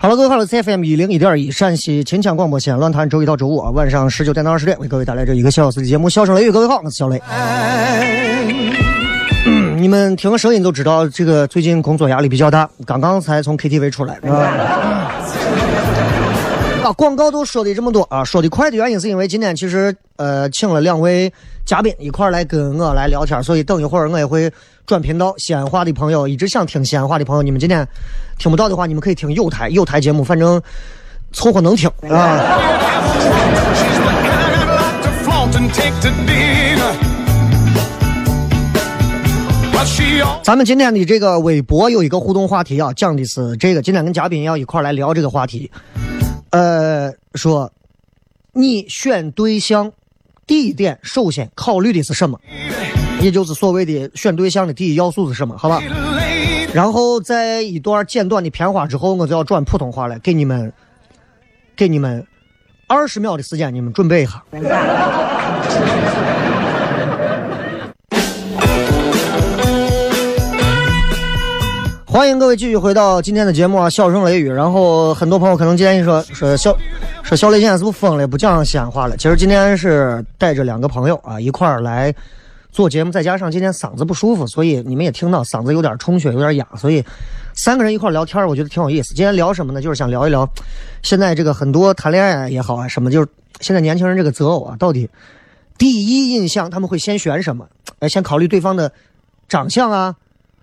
[0.00, 6.50] Hello，各位好，我是 CFM 一零一点一陕西秦腔广播西安论坛，周一到周五啊晚上十九点到二十点为各位带来这一个小时的节目《笑声雷雨》。
[6.52, 7.20] 各位好，我是小雷。
[9.44, 14.14] 嗯你们听个声音都知道，这个最近工作压力比较大，刚刚才从 KTV 出来。
[14.28, 15.10] 啊
[16.92, 21.32] 广告都说的这么多啊，说的快的原因是因为今天其实呃请了两位
[21.64, 24.50] 嘉宾一块来跟我来聊天，所以等一会儿我也会
[24.86, 25.34] 转频道。
[25.38, 27.86] 西安话的朋友一直想听西安话的朋友，你们今天
[28.38, 30.60] 听不到的话，你们可以听有台有台节目，反正
[31.32, 32.38] 凑合能听啊。
[40.42, 45.70] 咱们今天的这个微博有一个互动话题啊，讲的是这个，今天跟嘉宾要一块来聊这个话题。
[46.50, 47.72] 呃，说
[48.52, 49.92] 你选对象
[50.46, 52.40] 第一点首先考虑的是什么？
[53.20, 55.56] 也就是所谓的选对象的第一要素是什么？
[55.58, 55.82] 好吧。
[56.72, 60.72] 然后在一段简短的片花之后，我就要转普通话了给你们，
[61.74, 62.26] 给你们
[62.86, 64.42] 二十秒的时间，你们准备一下。
[72.18, 74.50] 欢迎各位继续回到今天的节目啊，笑声雷雨。
[74.50, 76.76] 然后很多朋友可能建议说说小
[77.22, 79.16] 说小雷现在是不是疯了，不讲西安话了？
[79.16, 82.12] 其实今天是带着两个朋友啊一块儿来
[82.72, 87.04] 做节目，再加上今天嗓子不舒服，所以你们也听到嗓子有点充血，有点哑，所以
[87.54, 89.14] 三个人一块儿聊天，我觉得挺有意思。
[89.14, 89.80] 今天聊什么呢？
[89.80, 90.44] 就是想聊一聊
[91.04, 93.28] 现在这个很多谈恋爱也好啊，什么就是
[93.60, 95.08] 现在年轻人这个择偶啊，到底
[95.78, 97.68] 第一印象他们会先选什么？
[98.00, 98.90] 哎，先考虑对方的
[99.48, 100.16] 长相啊，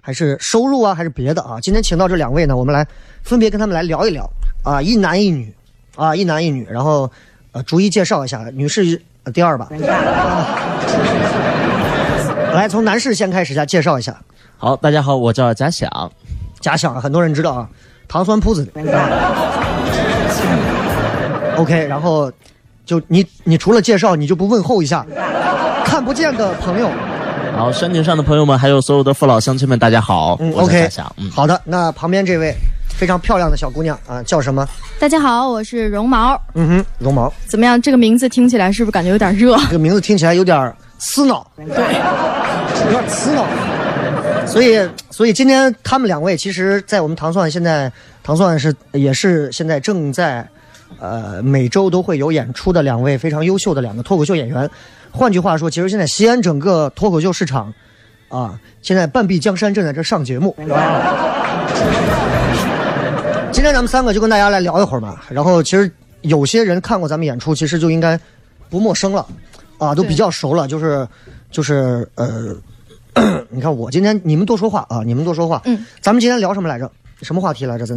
[0.06, 1.58] 还是收入啊，还是别的啊？
[1.60, 2.86] 今天请到这两位呢，我们来
[3.24, 4.30] 分别跟他们来聊一聊
[4.64, 5.52] 啊，一男一女
[5.96, 7.12] 啊，一男一女，然后
[7.54, 9.68] 呃，逐一介绍一下，女士、呃第二吧。
[12.54, 14.16] 来，从男士先开始一下介绍一下。
[14.60, 15.90] 好，大家好，我叫贾想。
[16.60, 17.68] 家乡啊，很多人知道啊，
[18.08, 18.72] 糖酸铺子的。
[21.58, 22.32] OK，然后
[22.86, 25.04] 就你你除了介绍，你就不问候一下
[25.84, 26.92] 看不见的朋友。
[27.56, 32.54] 好，山顶上的朋友们，还有所有的父老乡亲们，大家好，嗯，OK，嗯，好的，那旁边这位
[32.90, 34.68] 非常漂亮的小姑娘啊，叫什么？
[35.00, 36.40] 大家好，我是绒毛。
[36.54, 37.32] 嗯哼，绒毛。
[37.48, 37.82] 怎么样？
[37.82, 39.56] 这个名字听起来是不是感觉有点热？
[39.68, 43.46] 这个名字听起来有点刺挠，对，有点刺挠。
[44.46, 47.90] 所以，所以今天他们两位，其实，在我们糖蒜现在，
[48.22, 50.46] 糖蒜是也是现在正在，
[51.00, 54.70] 呃，每周都会有演出的两位非常优秀的两个脱口秀演员。
[55.16, 57.74] 换句话说，其实现在西安整个脱口秀市场，
[58.28, 60.54] 啊，现在半壁江山正在这上节目。
[63.54, 65.22] 今天咱们三个就跟大家来聊一会儿嘛。
[65.30, 65.90] 然后，其实
[66.22, 68.20] 有些人看过咱们演出，其实就应该
[68.70, 69.26] 不陌生了，
[69.78, 70.68] 啊，都比较熟了。
[70.68, 71.08] 就是，
[71.50, 72.54] 就是呃，
[73.50, 75.62] 你看我今天你们多说话啊，你们多说话。
[75.64, 76.92] 嗯，咱们今天聊什么来着？
[77.22, 77.86] 什么话题来着？
[77.86, 77.96] 咱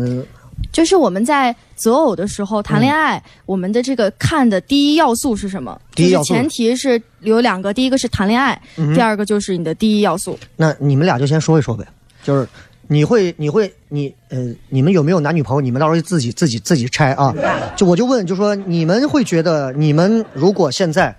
[0.73, 5.79] 就是我们在择偶的时候谈恋爱，我们的这个看的第一要素是什么？
[5.81, 10.39] 嗯第一前提是有两个，第一个是谈恋爱，嗯第二个就是你的第一要素。
[10.57, 11.85] 那你们俩就先说一说呗，
[12.23, 12.47] 就是
[12.87, 15.61] 你会你会你呃，你们有没有男女朋友？
[15.61, 17.35] 你们到时候自己自己自己拆啊。
[17.77, 21.17] 就我就问，就说你们会觉得，你们如果现在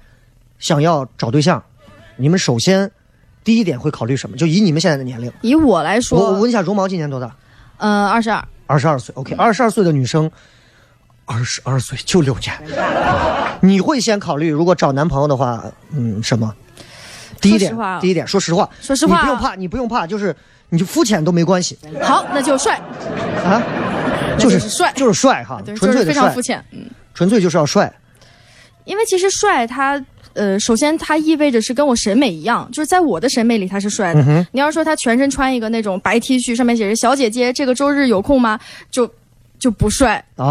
[0.59, 1.61] 想要找对象，
[2.17, 2.89] 你们首先
[3.43, 4.37] 第一点会考虑什么？
[4.37, 7.35] 就以你们现在的年龄，以我来说我，问一下，绒毛今年多大？
[7.79, 9.13] 呃，二十二，二十二岁。
[9.15, 10.29] OK，二十二岁的女生，
[11.25, 12.53] 二十二岁就六年，
[13.61, 16.53] 你会先考虑如果找男朋友的话，嗯，什么？
[17.41, 20.35] 第一点第一点，说实话，说实话你不用怕，你不用怕，就是
[20.69, 22.79] 你就肤浅都没关系好，那就帅，
[23.45, 23.63] 啊，
[24.37, 26.63] 就是帅，就是帅哈，对，纯粹非常肤，浅。
[26.71, 27.91] 嗯，纯粹就是要帅。
[28.83, 30.03] 因为其实帅它。
[30.33, 34.47] 呃，首先它意味着是跟我审美一样，就是在我的审美里他是帅嗯的。
[34.51, 38.59] 你要说他全身穿一个那种白 T 恤，上面写着“小姐姐，这个周日有空吗”，
[38.91, 39.09] 就
[39.57, 40.23] 就不帅。
[40.35, 40.45] 啊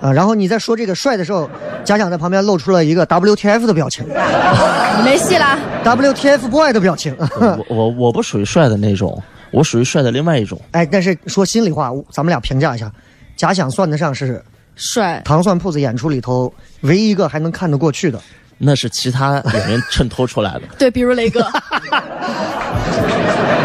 [0.00, 0.12] 啊！
[0.12, 1.50] 然后你在说这个帅的时候，
[1.84, 4.06] 假想在旁边露出了一个 WTF 的表情
[5.04, 5.58] 没戏啦。
[5.84, 7.16] ，WTF boy 的表情。
[7.18, 9.20] 我我我不属于帅的那种，
[9.50, 10.60] 我属于帅的另外一种。
[10.70, 12.92] 哎，但是说心里话，咱们俩评价一下，
[13.36, 14.40] 假想算得上是
[14.76, 18.20] 帅，糖蒜铺子演出里头唯一一个还能看得过去的。
[18.58, 20.62] 那是其他演员衬托出来的。
[20.78, 21.40] 对，比如雷哥，
[21.92, 22.02] 啊，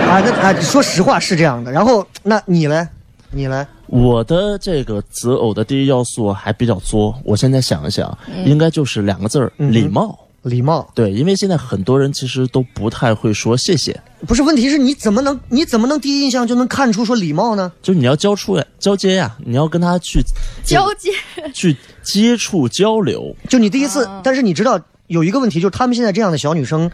[0.07, 1.71] 那啊，说实话是这样的。
[1.71, 2.87] 然后，那你呢？
[3.31, 3.67] 你呢？
[3.87, 10.17] 我的这个择偶的第一要素还比较作，我现在想一想，应该就是两个字儿：礼貌。
[10.43, 10.87] 礼貌。
[10.93, 17.71] 对，因为现在很多人其实都不太会说谢谢，不是问题是你怎么能你怎么能第一印象就能看出说礼貌呢？
[17.81, 20.21] 就是你要交出呀，交接呀，你要跟他去
[20.63, 21.11] 交接，
[21.53, 23.35] 去接触交流。
[23.49, 24.21] 就你第一次，啊。
[24.23, 26.89] 但是你知道有一个问题，就是他们现在这样的小女生，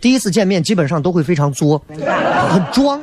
[0.00, 3.00] 第一次见面基本上都会非常作，很装，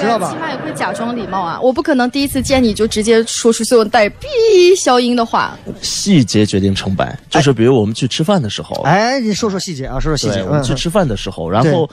[0.00, 0.38] 知道吧起？
[0.38, 1.60] 码也会假装礼貌啊。
[1.60, 4.26] 我不可能第一次见你就直接说出所有带 逼
[4.76, 5.56] 消音的话。
[5.82, 10.42] 细节决定成败，就是比如我们去吃饭的时候，哎，你说说细节啊，说说细节。
[10.42, 11.88] 我们去嗯吃饭的时候，然后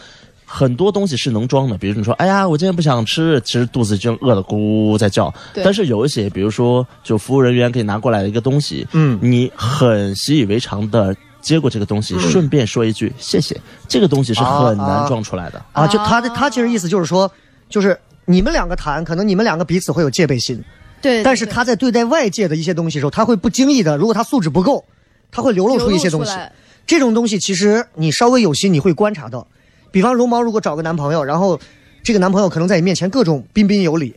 [0.46, 5.34] 很多东西是能装的，比如你说，哎呀，我今天不想吃，其实肚子已经饿得咕咕在叫。
[5.54, 13.60] 对但是有一些，比如说，就服务人员给你拿过来的一个东西，嗯你很习以为常的接过这个东西，顺便说一句谢谢，
[13.90, 15.62] 这个东西是很难装出来的。
[15.74, 17.30] 啊，就他的他其实意思就是说，
[17.70, 20.64] 就是你们两个谈，可能你们两个彼此会有戒备心，
[21.02, 24.84] 对，但是他在对待外界的一些东西的时候，他会不经意的，如果他素质不够，
[25.32, 26.38] 他会流露出一些东西。
[26.86, 29.46] 这种东西其实你稍微有心，你会观察到。
[29.92, 31.60] 比方绒毛如果找个男朋友，然后
[32.04, 34.16] 这个男朋友可能在你面前各种彬彬有礼，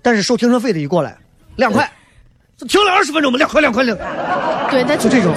[0.00, 1.18] 但是收停车费的一过来，
[1.56, 1.90] 两块，
[2.68, 3.96] 停了二十分钟嘛，两块两块两，
[4.70, 5.34] 对，但就这种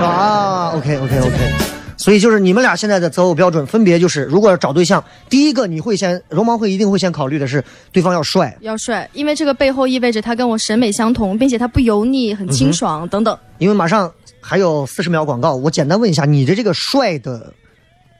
[0.00, 0.70] 啊。
[0.76, 1.79] OK OK OK。
[2.00, 7.62] 所以就是你们俩现在的择偶标准分别就是，如果要找对象，第一个你会先容貌会一定会先考虑的是
[7.92, 13.38] 对方要帅，要帅，因为这个背后意味着他跟我审美相同，并且他不油腻、很清爽、等等。
[13.58, 14.10] 因为马上
[14.40, 17.52] 还有四十秒广告，我简单问一下，你的这个帅的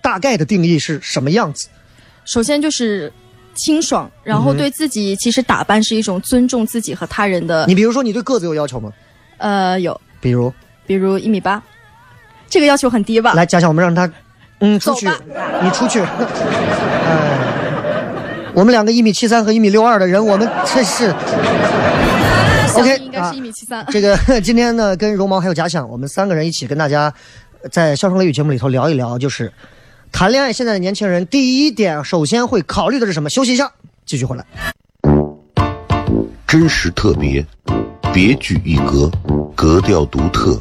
[0.02, 1.68] 大概的定义是什么样子？
[2.26, 3.10] 首先就是
[3.54, 7.64] 清爽，然后对自己其实打扮是一种尊重自己和他人的。
[7.66, 8.92] 你比如说，你对个子有要求吗？
[9.38, 10.52] 呃，有，比如，
[10.86, 11.62] 比如一米八，
[12.50, 13.32] 这个要求很低吧？
[13.34, 14.10] 来假想我们让他，
[14.58, 15.08] 嗯，出去
[15.62, 16.00] 你出去。
[16.00, 17.38] 哎，
[18.52, 21.14] 我们两个一米七三和一米六二的人，我们这是
[22.74, 23.86] OK，米应该是一米七三。
[23.88, 27.12] 这个 今天呢，跟绒毛还有假想，我们三个人一起跟大家
[27.62, 29.52] 呃在《笑声雷雨》节目里头聊一聊，就是
[30.10, 30.52] 谈恋爱。
[30.52, 33.30] 现在的年轻人第一点，首先会考虑的是什么？
[33.30, 33.70] 休息一下，
[34.04, 34.44] 继续回来。
[36.48, 37.46] 真实特别，
[38.12, 39.08] 别具一格，
[39.54, 40.60] 格调独特，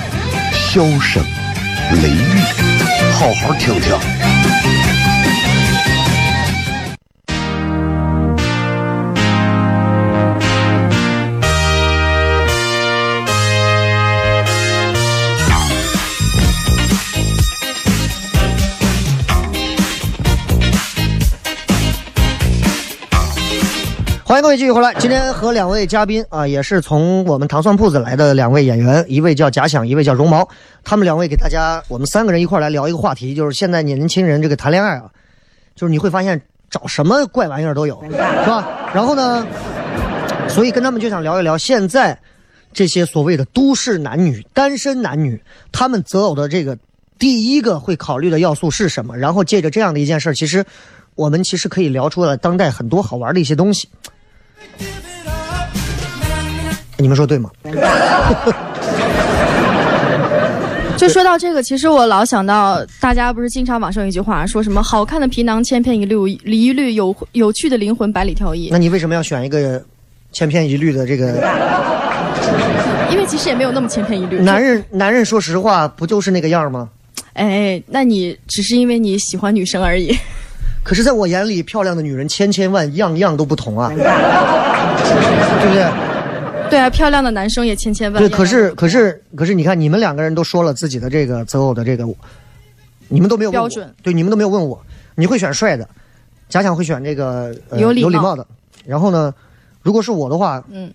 [0.73, 1.21] 箫声
[2.01, 2.39] 雷雨，
[3.11, 4.40] 好好听听。
[24.41, 24.91] 各位继续回来。
[24.95, 30.49] 今天和两位嘉宾啊，也是从我们糖蒜铺子来的两位演员，一位叫贾想，一位叫绒毛。
[30.83, 35.03] 他们两位给大家，我们三个人一块来聊一个话题，就是现在年轻人这个谈恋爱啊，
[35.75, 38.89] 就是你会发现找什么怪玩意儿都有， 是吧？
[38.95, 39.45] 然后呢，
[40.49, 42.17] 所以跟他们就想聊一聊现在
[42.73, 45.39] 这些所谓的都市男女、单身男女，
[45.71, 46.75] 他们择偶的这个
[47.19, 49.15] 第一个会考虑的要素是什么？
[49.15, 50.65] 然后借着这样的一件事儿，其实
[51.13, 53.87] 我们其实可以聊出来当代很多好玩的一些东西。
[56.97, 57.49] 你们说对吗？
[60.97, 69.83] 就说到这个，其实我老想到，大家不是经常网上有一句话说什么“好看的皮囊千篇一律，一律有有趣的灵魂百里挑一那你为什么要选一个
[70.31, 71.41] 千篇一律的这个？”，
[73.09, 74.37] 因为其实也没有那么千篇一律。
[74.37, 76.87] 男人，男人说实话不就是那个样儿吗？
[77.33, 80.15] 哎，那你只是因为你喜欢女生而已。
[80.83, 85.85] 可是，在我眼里，漂亮的女人千千万，样样都不同啊，对不对？
[86.69, 88.21] 对啊，漂亮的男生也千千万。
[88.21, 92.05] 对，可是，可是，可是，你看，你们两个人都说了自己的这个择偶的这个，
[93.09, 94.81] 你们都没有标准，对，你们都没有问我，
[95.15, 95.87] 你会选帅的，
[96.49, 98.05] 假想会选这个、呃、有礼貌。
[98.05, 98.47] 有礼貌的，
[98.85, 99.33] 然后呢，
[99.81, 100.91] 如果是我的话，嗯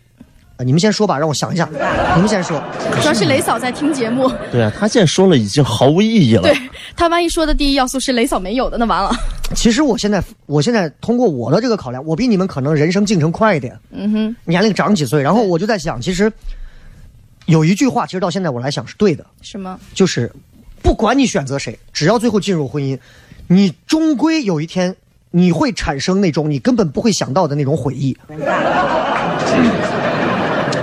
[0.59, 1.69] 呃，你们先说吧，让我想一下，
[2.15, 2.63] 你们先说，
[3.01, 6.43] 主要是雷嫂在听节目，对啊，她现在说了已经毫无意义了。
[6.43, 6.57] 对
[6.97, 9.11] 他万一说的第一要素是雷嫂没有的，那完了。
[9.55, 16.33] 其实我现在，我现在通过我的这个考量，我比你们可能人生进程快一点，嗯哼，年龄长几岁，然后我就在想，其实
[17.45, 19.79] 有一句话，其实到现在我来想是对的，什么？
[19.93, 20.33] 就是
[20.81, 22.99] 不管你选择谁，只要最后进入婚姻，
[23.47, 24.97] 你终归有一天
[25.33, 28.17] 你会产生那种你根本不会想到的那种悔意。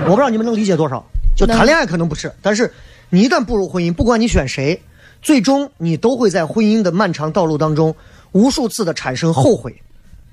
[0.04, 1.02] 我不知道你们能理解多少，
[1.34, 2.70] 就谈恋爱可能不是，但是
[3.08, 4.80] 你一旦步入婚姻，不管你选谁，
[5.22, 7.94] 最终你都会在婚姻的漫长道路当中
[8.32, 9.74] 无数次的产生后悔。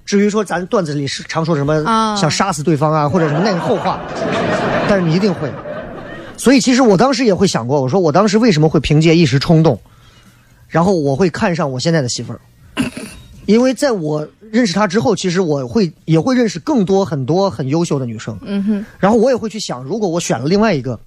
[0.03, 4.01] 至于说咱段子里是常说什么啊想杀死对方啊，或者什么那个后话，
[4.89, 5.49] 但是你一定会。
[6.35, 9.79] 所以其实我当时也会想过，我说我当时为什么会凭借一时冲动，
[10.67, 12.41] 然后我会看上我现在的媳妇儿，
[13.45, 20.99] 因为在我认识她之后，其实我会也会认识更多很多很优秀的女生，嗯哼，然后我也会去想，如果我选了另外一个，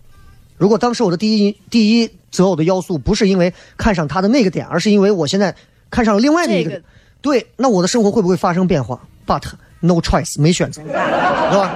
[0.56, 5.54] 如果当时我的第一第一择偶的要素不是因为看上她的那个点，而是因为我现在
[5.90, 6.82] 看上了另外的一个，这个
[7.20, 9.42] 对，那我的生活会不会发生变化？But
[9.80, 11.70] no choice，没选择，对吧？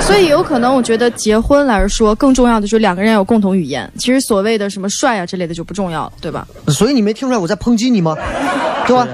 [0.00, 3.90] 所以有可能，我觉得结婚来说，更重要的就是两个人要有共同语言。
[3.96, 6.46] 其实所谓的什么帅啊之类的就不重要了，对吧？
[6.68, 8.16] 所以你没听出来我在抨击你吗？
[8.86, 9.06] 对吧？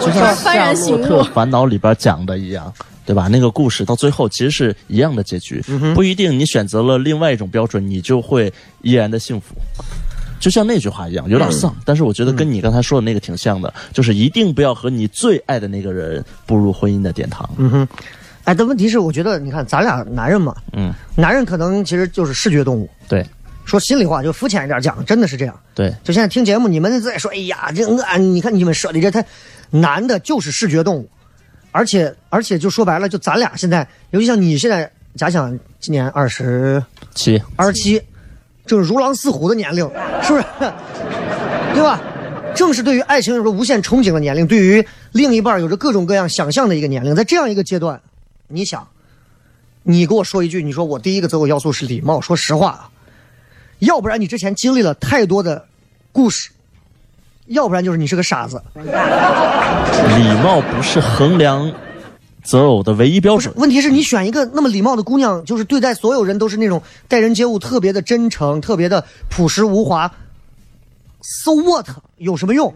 [0.00, 2.72] 就像《幡夏然醒悟洛特烦恼》里边讲的一样，
[3.04, 3.28] 对吧？
[3.28, 9.54] 那个故事到最后其实是一样的结局，嗯不一定你选择了另外一种标准，你就会依然的幸福。
[10.38, 17.48] 就像那句话一样，有点丧，嗯但是我觉得跟你刚才说的那个挺像的，就是一定不要和你最爱的那个人步入婚姻的殿堂。
[17.56, 17.88] 嗯哼
[18.44, 22.88] 哎，但问题是，我觉得你看咱俩男人嘛，嗯，男人可能其实就是视觉动物。
[23.08, 23.26] 对
[23.64, 25.60] 说心里话，就肤浅一点讲，真的是这样。
[25.74, 29.26] 对，就现在听节目，你们在说，哎呀，这我你看你们说的这太，
[29.70, 31.08] 男的就是视觉动物，
[31.72, 36.82] 而且而且就说白了，就咱俩现在，尤其像你现在，假想今年二十
[37.14, 38.02] 七二十七，
[38.64, 39.84] 正是如狼似虎的年龄，
[40.22, 40.44] 是不是？
[41.74, 42.00] 对吧？
[42.54, 48.00] 正是对于爱情有着无限憧憬的年龄，对于另一半有着各种各样想象的一个年龄，在这样一个阶段，
[48.48, 48.88] 你想，
[49.82, 52.90] 你给我说一句，你说我第一个择偶要素是礼貌，说实话啊，
[53.80, 55.66] 要不然你之前经历了太多的
[56.12, 56.48] 故事，
[57.46, 58.62] 要不然就是你是个傻子。
[58.74, 61.72] 礼貌不是衡量
[62.42, 63.52] 择偶的唯一标准，。
[63.56, 70.10] 问题是你选一个那么礼貌的姑娘，就是对待所有人都是那种待人接物特别的真诚，特别的朴实无华。
[71.22, 71.88] So what
[72.18, 72.72] 有什么用？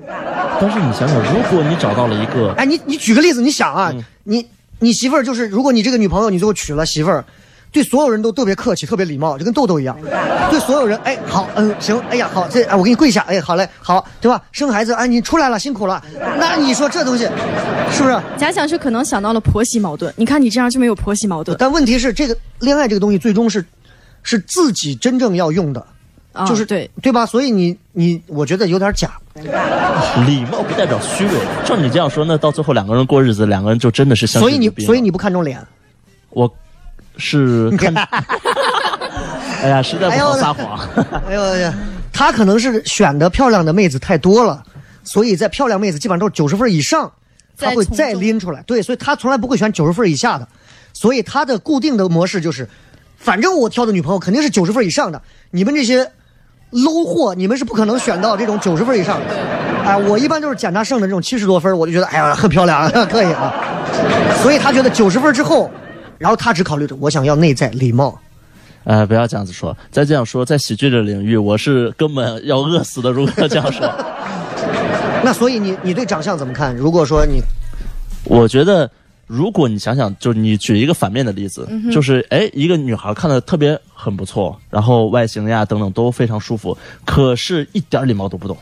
[0.60, 3.92] 但是你想想，如果你找到了一个哎，你你举个例子，你想啊，
[4.24, 4.44] 你
[4.80, 7.24] 你媳妇儿就是，如果你这个女朋友你最后娶了媳妇儿，
[7.72, 9.96] 对所有人都特别客气，特别礼貌，就跟豆豆一样，
[10.50, 14.42] 对所有人，哎，好，嗯，行，哎呀，好，这，哎，我给你跪下，哎，好嘞，好，对吧？
[14.50, 16.02] 生孩子，哎，你出来了，辛苦了，
[16.38, 17.24] 那你说这东西，
[17.92, 18.20] 是不是？
[18.36, 23.64] 假想是可能想到了婆媳矛盾，你看你这样就没有婆媳矛盾，但问题是，这个恋爱这个东西最终是
[24.22, 25.86] 是自己真正要用的，
[26.32, 27.24] 啊就是对，对吧？
[27.24, 29.12] 所以你你，我觉得有点假。
[30.26, 31.32] 礼貌不代表虚伪。
[31.64, 35.58] 照你这样说，那到最后两个人过日子，两个人就真的是相所以你所以你不看重脸，
[36.30, 36.52] 我
[37.20, 37.94] 是看，
[39.62, 40.80] 哎呀，实在不好撒谎。
[41.28, 41.74] 哎呦呀，
[42.12, 44.62] 他可能是选的漂亮的妹子太多了，
[45.04, 47.12] 所以在漂亮妹子基本上都是九十分以上，
[47.58, 48.62] 他会再拎出来。
[48.66, 50.48] 对，所以他从来不会选九十分以下的，
[50.92, 52.68] 所以他的固定的模式就是，
[53.18, 56.10] 反正我挑的女朋友肯定是九十分以上的，你们这些
[56.72, 59.26] low 货，你们是不可能选到这种九十分以上的。
[59.84, 63.52] 哎，我一般就是捡他剩的这种七十多分，我就觉得哎呀很漂亮， 可以啊。
[64.42, 65.70] 所以他觉得九十分之后，
[66.20, 68.20] 然后他只考虑着我想要内在礼貌。
[68.84, 73.10] 呃，不要这样子说，再这样说，在喜剧的领域，我是根本要饿死的。
[73.10, 73.90] 如果这样说，
[75.24, 76.76] 那所以你你对长相怎么看？
[76.76, 77.40] 如果说你
[78.24, 78.90] 我觉得
[79.26, 88.56] 如果你想想，就是你举一个反面的例子，就是哎，一个女孩看的特别很不错，然后外形呀等等都非常舒服，可是一点礼貌都不懂，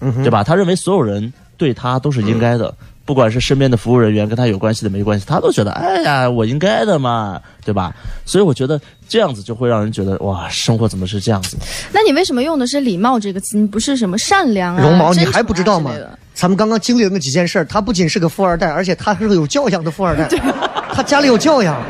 [0.00, 0.42] 嗯对吧？
[0.42, 2.74] 他认为所有人对他都是应该的。
[3.04, 7.94] 不管是身边的服务人员跟他有关系的没关系，他都觉得哎呀，我应该的嘛，对吧？
[8.24, 11.56] 所以我觉得这样子就会让人觉得哇，生活怎么是这样子？
[11.92, 13.56] 那你为什么用的是礼貌这个词？
[13.56, 14.82] 你不是什么善良啊？
[14.82, 15.92] 绒毛， 你还不知道吗？
[16.34, 20.28] 咱们刚刚经历了那几件事儿，他不仅是个富二代，而且他是个有教养的富二代，
[20.92, 21.80] 他家里有教养。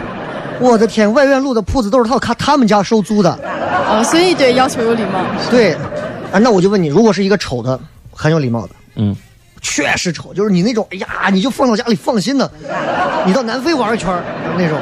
[0.61, 3.33] 我的天，外院路的铺子都是他他他们家收租的。
[3.89, 5.25] 哦，所以对要求有礼貌。
[5.51, 5.73] 对，
[6.31, 7.79] 啊，那我就问你，如果是一个丑的，
[8.13, 9.17] 很有礼貌的，嗯，
[9.65, 12.49] 确实丑，就是你那种，哎呀，你就放到家里放心的，
[13.27, 14.23] 你到南非玩一圈儿
[14.57, 14.79] 那种，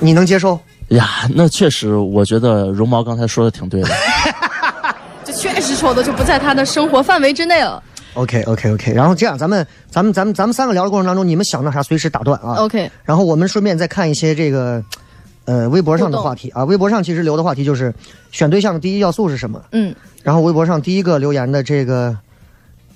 [0.00, 0.58] 你能接受？
[0.88, 3.88] 呀，那确实，我觉得绒毛刚才说的挺对的。
[5.24, 7.82] 就确实丑的就不在他的生活范围之内了。
[8.14, 12.54] OK OK OK，然后这样，咱们咱们咱们咱们三个聊的过程当中，你们想到啥随时打断啊。
[12.54, 14.82] OK 然后我们顺便再看一些这个，
[15.44, 16.64] 呃，微博上的话题啊。
[16.64, 17.92] 微博上其实留的话题就是
[18.30, 19.60] 选对象的第一要素是什么？
[19.72, 22.16] 嗯，然后微博上第一个留言的这个，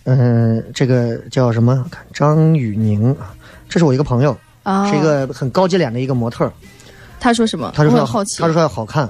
[0.04, 1.84] 嗯、这个叫什么？
[1.90, 3.34] 看张雨宁啊，
[3.68, 6.50] 这是我一个朋友，啊，是一个很高级脸的一个模特，
[7.20, 7.72] 他说什么？
[7.74, 8.40] 他就说要好奇。
[8.40, 9.08] 他就说要好看，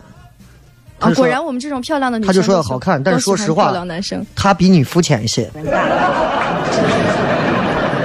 [0.99, 5.51] 啊，果然我们这种漂亮的女生他就说要好看但是说实话漂亮男生他比你肤浅一些。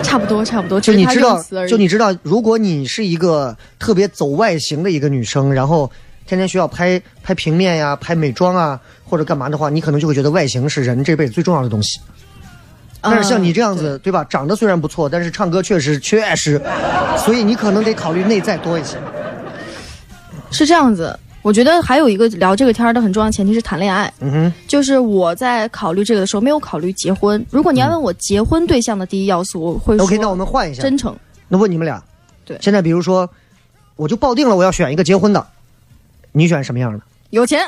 [0.04, 5.92] 差不多差不多，就你知道就你知道，如果你是一个特别走外形的一个女生，然后
[6.26, 12.00] 天天需要拍拍平面呀、拍美妆啊，或者干嘛的话，你可能就会觉得外形是人这辈子最重要的东西。
[13.06, 14.24] 但是像你这样子，对吧？
[14.30, 16.62] 长得虽然不错，但是唱歌确实确实，
[17.18, 18.98] 所以你可能得考虑内在多一些。
[20.52, 21.18] 是这样子。
[21.42, 27.46] 我觉得还有一个聊这个天的很重要的前提是谈恋爱，嗯哼，就是我在考虑这个的时候没有考虑结婚。
[27.52, 30.82] 如果你要问我结婚对象的第一要素，我会说 OK，那我们换一下。
[30.82, 31.16] 真诚。
[31.48, 32.04] 那问你们俩，
[32.46, 33.30] 对现在比如说，
[33.96, 35.46] 我就抱定了我要选一个结婚的，
[36.32, 37.00] 你选什么样的？
[37.30, 37.62] 有钱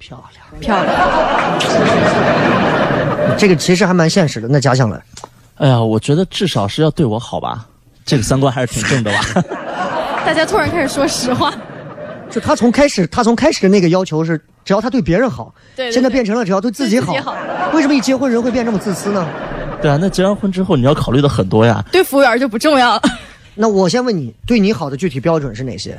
[0.00, 0.96] 漂亮，漂亮，
[3.38, 4.48] 这个其实还蛮现实的。
[4.48, 5.00] 那假想来，
[5.56, 7.66] 哎呀，我觉得至少是要对我好吧，
[8.04, 9.42] 这个三观还是挺正的吧。
[10.24, 11.52] 大家突然开始说实话。
[12.30, 17.12] 就他从开始，他从开始的那个要求是，只要他对别人好，对对现在变成了只要对自己好。
[17.12, 17.36] 己好
[17.72, 19.24] 为什么一结婚人会变这么自私呢？
[19.80, 21.84] 对啊，那结完婚之后你要考虑的很多呀。
[21.92, 23.02] 对服务员就不重要了。
[23.54, 25.96] 那我先问你，对你好的具体标准是哪些？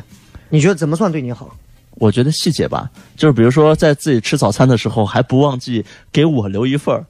[0.50, 1.56] 你觉得怎么算对你好？
[1.92, 7.06] 我觉得细节吧，就是比如说在自己吃早餐的时候还不忘记给我留一份儿，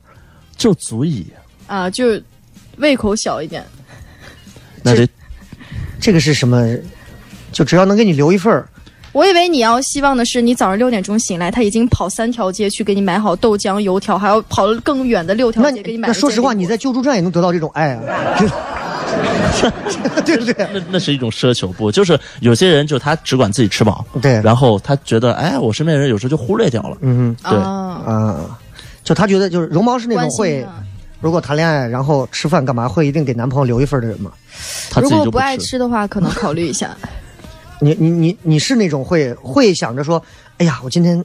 [0.57, 1.25] 就足以。
[1.67, 2.21] 啊，就
[2.77, 3.63] 胃口小一点。
[4.83, 5.07] 那这
[5.99, 6.77] 这个是什么？
[7.51, 8.67] 就只要能给你留一份儿，
[9.13, 16.09] 我以为你要希望的是，你早上六点钟醒来，他已经跑三条街去给你买好豆浆、油条，还要跑更远的六条街给你买。
[16.09, 18.01] 那说实话，你在救助站也能得到这种爱啊，
[20.25, 20.67] 对不对？
[20.73, 28.59] 那那是一种奢求，不就是有些人就他只管自己吃饱，对然后他觉得哎，我身边的人有时候就忽略掉了，嗯对啊，哼啊，
[29.05, 30.83] 就他觉得就是绒毛是那种会啊，
[31.21, 34.31] 如果谈恋爱然后吃饭干嘛会一定给男朋友留一份的人吗？
[35.01, 35.79] 如果不爱吃。
[35.79, 36.93] 的话，可能考虑一下。
[37.79, 40.21] 你你你你是那种会会想着说，
[40.57, 41.23] 哎呀，我今天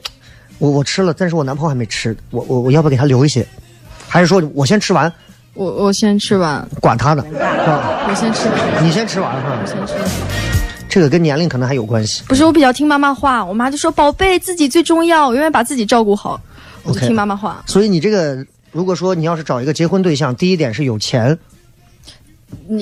[0.59, 3.45] 我我吃了，但是我男朋友还没吃，我我我要不要给他留一些？
[4.07, 5.11] 还是说我先吃完，
[5.53, 8.05] 我我先吃完，管他呢，是吧？
[8.09, 10.03] 我先吃完，你先吃完哈我，先吃完。
[10.89, 12.21] 这个跟年龄可能还有关系。
[12.27, 16.39] 不是我比较听妈妈话，我妈就说宝贝自己最重要，我永远把自己照顾好，
[16.83, 17.63] 我就听妈妈话。
[17.65, 21.37] 所以你这个，如果说你要是找一个结婚对象，第一点是有钱，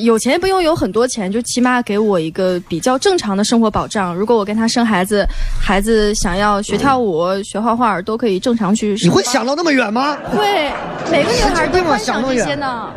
[0.04, 4.16] 有钱不用有很多钱，就起码给我一个比较正常的生活保障。
[4.16, 5.26] 如果我跟他生孩子，
[5.62, 8.96] 孩子想要学跳舞、学画画，都可以正常去。
[9.02, 10.18] 你会想到那么远吗？
[10.32, 10.72] 会，
[11.12, 12.92] 每个女孩都神经病啊幻想这些呢。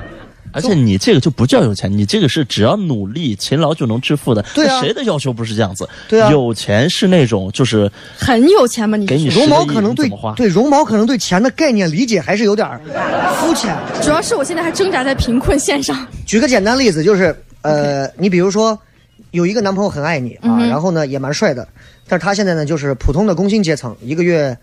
[0.52, 4.42] 而且你这个就不叫有钱，你这个是只要努力勤劳就能致富的。
[4.54, 5.88] 对啊谁的要求不是这样子？
[6.08, 8.96] 对啊有钱是那种就是很有钱吗？
[8.96, 12.80] 你给你说绒毛可能对10个亿你怎么花对绒毛可能对钱的概念理解还是有点儿
[13.40, 13.76] 肤浅。
[14.02, 16.06] 主要是我现在还挣扎在贫困线上。
[16.26, 18.78] 举个简单例子，就是呃，你比如说
[19.30, 21.66] 有一个男朋友很爱你啊，然后呢也蛮帅的，
[22.06, 24.56] 但是他现在呢就是普通的工薪阶层，一个月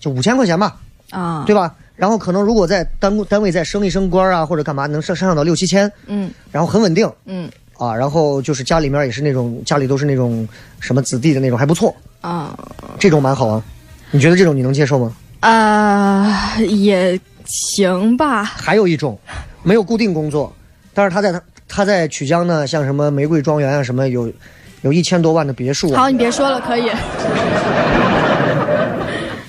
[0.00, 0.76] 就五千块钱吧，
[1.10, 1.74] 啊，对吧？
[1.96, 10.46] 然后可能如果在单单位再升一升官啊，或者干嘛，能上上到六七千，嗯然后很稳定嗯啊，然后就是家里面也是那种家里都是那种
[10.78, 12.56] 什么子弟的那种，还不错，啊
[12.98, 13.62] 这种蛮好啊。
[14.10, 15.16] 你觉得这种你能接受吗？
[15.40, 18.44] 啊，也行吧。
[18.44, 19.18] 还有一种，
[19.62, 20.54] 没有固定工作，
[20.94, 24.32] 但是他在他他在曲江呢，像什么玫瑰庄园啊，什么有
[24.82, 26.90] 有一千多万的别墅啊好，，你别说了，可以。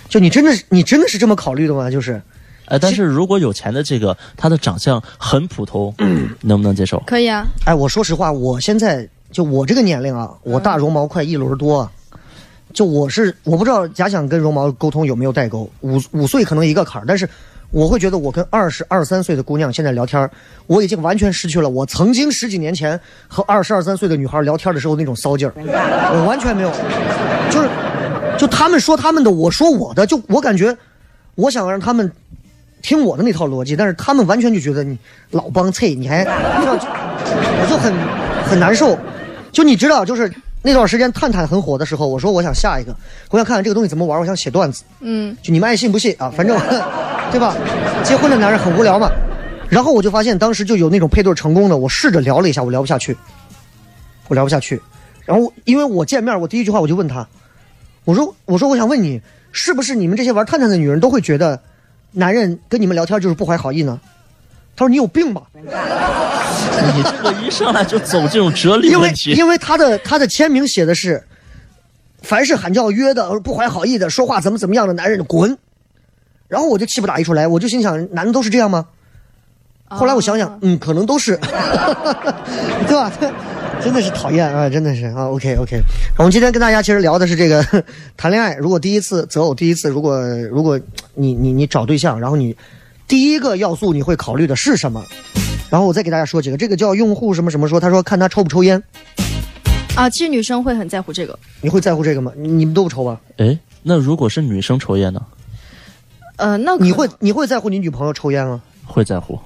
[0.10, 1.92] 就你真的是你真的是这么考虑的吗？
[1.92, 2.22] 就是
[2.68, 5.94] 哎，但是如果有钱的这个，他的长相很普通，
[6.42, 7.02] 能不能接受？
[7.06, 11.92] 可以啊，哎，我说实话，我现在就我这个年龄啊，我大绒毛快一轮多啊。
[12.74, 17.28] 就我是我不知道假想跟绒毛沟通有没有代沟，五五岁可能一个坎儿，但是
[17.72, 20.30] 我会觉得我跟二十二三岁的姑娘现在聊天，
[20.68, 26.72] 我已经完全失去了我曾经十几年前和二十二三岁的女孩聊天的时候那种骚劲儿，我完全没有，
[27.50, 27.70] 就是
[28.38, 30.78] 就他们说他们的，我说我的，就我感觉
[31.34, 32.12] 我想让他们
[32.82, 34.98] 听我的那套逻辑，但是他们完全就觉得你
[35.32, 37.94] 老帮菜，你还我就很
[38.50, 38.98] 很难受。
[39.52, 42.96] 就你知道，就是那段时间探探很火的时候，我说我想下一个，
[43.30, 44.84] 我想看看这个东西怎么玩，我想写段子。
[45.00, 46.58] 嗯，就你们爱信不信啊，反正
[47.32, 47.56] 对吧？
[48.04, 49.10] 结婚的男人很无聊嘛。
[49.70, 53.18] 然后我就发现当时就有那种配对成功的，我试着聊了一下，我聊不下去，
[54.28, 54.82] 我聊不下去。
[55.26, 57.28] 然后因为我见面，我第一句话我就问他，
[58.06, 61.60] 我说我说我想问你，是不是你们这些玩探探的女人都会觉得
[62.12, 64.00] 男人跟你们聊天就是不怀好意呢？
[64.76, 65.42] 他说你有病吧？
[65.54, 71.24] 你这个一上来就走这种哲理因为问题，因为他的他的签名写的是，
[72.22, 75.58] 凡是喊叫约的不怀好意的说话怎么怎么样的男人滚。
[76.48, 78.86] 然后我就气不打一处来，我就心想，男的都是这样吗？
[79.90, 81.36] 后来我想想，嗯，可能都是，
[82.88, 83.12] 对吧？
[83.82, 85.30] 真的是讨厌啊，真的是啊。
[85.30, 85.82] OK OK，
[86.18, 87.64] 我们今天跟大家其实聊的是这个
[88.16, 90.80] 谈恋爱，如果第一次择偶，第一次如果如果
[91.14, 92.56] 你你你找对象，然后你
[93.08, 95.04] 第一个要素你会考虑的是什么？
[95.70, 98.82] 然后我再给大家说几个，这个叫用户什么什么说，他说看他抽不抽烟，
[99.96, 101.38] 啊，其实女生会很在乎这个。
[101.62, 102.32] 你会在乎这个吗？
[102.36, 103.20] 你你们都不抽吧？
[103.38, 105.22] 哎，那如果是女生抽烟呢？
[106.38, 108.62] 呃，那你会你会在乎你女朋友抽烟吗？
[108.86, 109.40] 会在乎？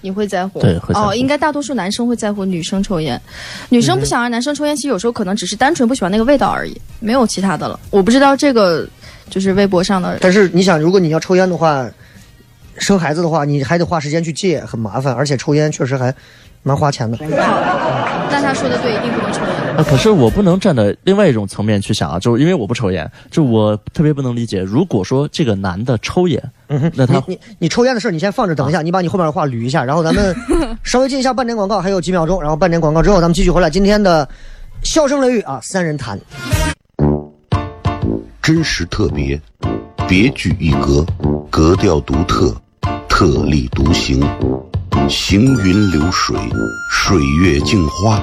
[0.00, 0.60] 你会在乎？
[0.60, 3.20] 对哦，应该大多数男生会在乎女生抽烟，
[3.68, 7.78] 女生不想让男生抽烟，其实有时候可能只是单纯不喜欢那个味道而已，没有其他的了。
[7.90, 8.86] 我不知道这个
[9.28, 11.86] 就是微博上的但是你想，如果你要抽烟的话，
[12.78, 16.14] 生孩子的话，你还得花时间去戒，很麻烦，而且抽烟确实还
[16.62, 17.18] 蛮花钱的。
[17.20, 19.49] 那他说的对，一定不能抽烟。
[19.80, 30.36] 啊，可是我不能站在另外一种层面去想啊，就是因为我不抽烟，就我特别不能理解，如果说这个男的抽烟，嗯那他你你你抽烟的事儿你先放着，等一下，你把你后面的话捋一下，然后咱们
[30.82, 34.28] 稍微进一下半点广告，还有几秒钟，然后半点广告之后，咱们继续回来今天的
[34.82, 36.20] 笑声雷雨啊三人谈。
[38.42, 39.40] 真实特别，
[40.06, 41.06] 别具一格，
[41.48, 42.54] 格调独特，
[43.08, 44.20] 特立独行，
[45.08, 46.36] 行云流水，
[46.90, 48.22] 水月镜花，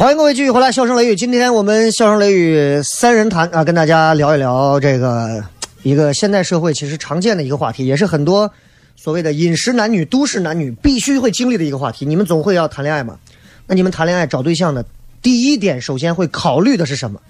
[0.00, 1.14] 欢迎各位继续回来，笑声雷雨。
[1.14, 5.44] 今天我们笑声雷雨三人谈啊，跟大家聊一聊这个
[5.82, 8.50] 一个现代社会其实常见的一个话题，也是很多
[8.96, 12.06] 所谓的饮食男女、都市男女必须会经历的一个话题。
[12.06, 13.18] 你们总会要谈恋爱嘛？
[13.66, 14.82] 那你们谈恋爱找对象的
[15.20, 17.20] 第一点，首先会考虑的是什么？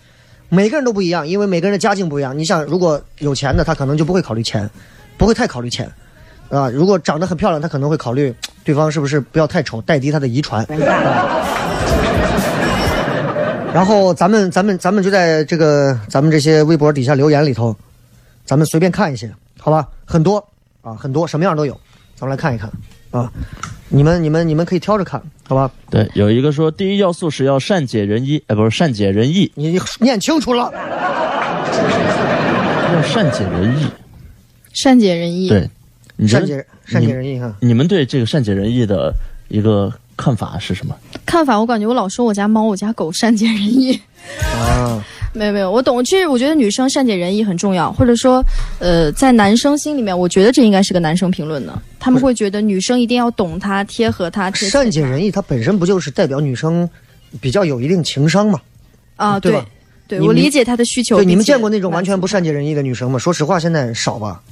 [0.49, 2.39] 每个人都不一样，因为每个人的家境不一样。
[2.39, 4.71] 你想，如果有钱的，他可能就不会考虑钱，
[5.19, 5.91] 不会太考虑钱，
[6.51, 6.71] 啊。
[6.71, 10.65] 如果长得很漂亮，他可能会考虑对方是不是不要太丑，带低他的遗传。
[13.75, 17.75] 然后咱们咱们咱们就在这个咱们这些微博底下留言里头，
[18.45, 19.89] 咱们随便看一些，好吧？
[20.05, 20.45] 很多
[20.83, 21.73] 啊，很多什么样都有，
[22.17, 22.71] 咱们来看一看
[23.11, 23.31] 啊。
[23.93, 25.71] 你们你们你们可以挑着看，好吧？
[25.91, 30.71] 对，有一个说第一要素是要善解人意，哎，不是善解人意，你你念清楚了，
[32.93, 33.87] 要善解人意。
[34.73, 35.49] 善解人意。
[35.49, 35.69] 对，
[36.29, 37.53] 善解善解人意哈。
[37.61, 39.13] 你们对这个善解人意的
[39.49, 40.95] 一个看法是什么？
[41.25, 43.99] 看法，我感觉我老说我家猫、我家狗善解人意。
[44.55, 45.03] 啊，
[45.33, 46.05] 没有没有，我懂。
[46.05, 48.45] 其实我觉得女生善解人意很重要，或者说，
[48.81, 51.81] 呃，在男生心里面，我觉得这应该是个男生评论呢。
[51.99, 56.89] 他们会觉得女生一定要懂他、贴合他、贴他善解人意，它本身不就是代表女生
[57.41, 58.61] 比较有一定情商嘛。
[59.17, 59.65] 啊，对吧
[60.07, 61.17] 对，我理解他的需求。
[61.17, 63.19] 对，你们见过那种完全不善解人意的女生吗？
[63.19, 64.43] 说实话，现在少吧。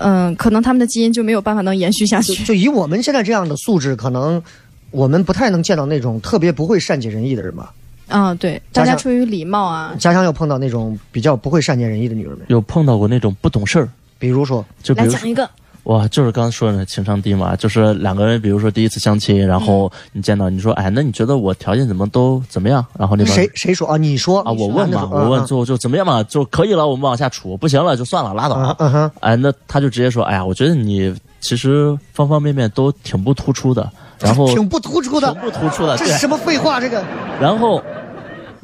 [0.00, 2.34] 嗯，可能他们的基因就没有办法能延续下去。
[2.44, 4.42] 就以我们现在这样的素质，可能
[4.90, 7.72] 我们不太能见到那种特别不会善解人意的人吧。
[8.08, 12.44] 啊，对，大家出于礼貌啊，家乡有碰到那种比较不会善解人意的女人没？
[12.48, 15.48] 有碰到过那种不懂事儿，比如说，就比如说来讲一个。
[15.90, 22.86] 哇，就是刚刚说的情商低嘛，就是两个人，比如说第一次相亲，然后你见到你说，哎，那你觉得我条件怎么都怎么样？
[22.96, 23.96] 然后那边谁谁说啊？
[23.96, 29.10] 你说啊，我问嘛，我问啊就就怎么样嘛，就可以了，我们往下处，不行了就算了，拉倒。
[29.18, 36.12] 哎，那他就直接说，哎呀，我觉得你其实方方面面都挺不突出的，然后 挺不突出的挺，不突出的，这是。
[36.18, 36.80] 什么废话？
[36.80, 37.02] 这个
[37.40, 37.82] 然后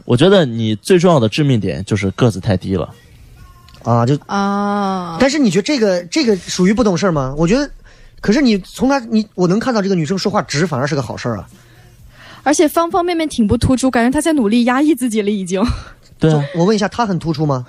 [0.04, 2.88] 我觉得你最重要的致命点就是个子太低了。
[3.86, 7.32] 啊，就啊，但是你觉得这个这个属于不懂事儿吗？
[7.38, 7.70] 我觉得，
[8.20, 11.48] 可是你从他你我能看到这个女生说话直，反而是个好事儿啊。
[12.42, 15.64] 而且方方面面挺不突出，感觉她在努力压抑自己了，已经
[16.18, 17.64] 对啊，我问一下，她很突出吗？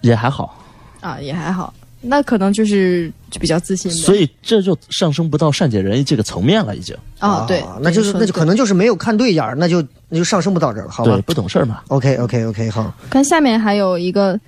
[0.00, 0.64] 也还好，
[1.00, 1.72] 啊，也还好。
[2.02, 3.96] 那可能就是就比较自信呗。
[3.98, 6.96] 所以这就上升不到善解人意这个层面了，已经。
[7.18, 11.80] 啊，对，那就是那就可能就是没有看对眼儿，那就那就上升不到这儿了，好吧对，不懂事儿嘛。
[11.88, 14.38] ？OK OK OK，好，看下面还有一个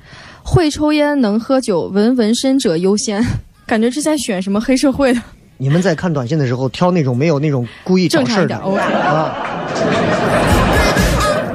[0.45, 3.25] 会抽烟能喝酒，纹纹身者优先。
[3.65, 5.23] 感觉是在选什么黑社会的，
[5.57, 8.23] 你们在看短信的时候挑那种没有那种故意找。
[8.25, 9.35] 事儿的啊。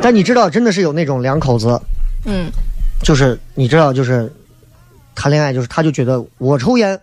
[0.02, 1.80] 但你知道，真的是有那种两口子，
[2.26, 2.50] 嗯，
[3.04, 4.32] 就是你知道，就是
[5.14, 7.00] 谈恋爱，就是他就觉得我抽烟，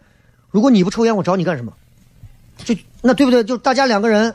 [0.50, 1.72] 如果你不抽烟，我找你干什么？
[2.64, 3.44] 就那对不对？
[3.44, 4.32] 就大家两个人